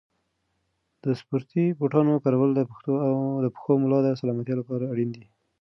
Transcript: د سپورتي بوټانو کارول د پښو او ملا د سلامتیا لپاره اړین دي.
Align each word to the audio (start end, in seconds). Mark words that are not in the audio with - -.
د 1.03 1.05
سپورتي 1.19 1.63
بوټانو 1.79 2.13
کارول 2.23 2.49
د 2.55 2.61
پښو 3.55 3.73
او 3.75 3.81
ملا 3.83 3.99
د 4.03 4.07
سلامتیا 4.21 4.55
لپاره 4.61 4.83
اړین 4.93 5.09
دي. 5.15 5.25